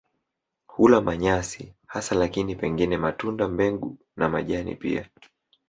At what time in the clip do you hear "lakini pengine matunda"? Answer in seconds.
2.15-3.47